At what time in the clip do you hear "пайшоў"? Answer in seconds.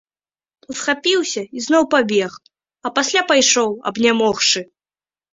3.33-3.69